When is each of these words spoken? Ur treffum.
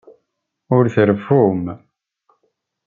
Ur 0.77 0.83
treffum. 0.95 1.63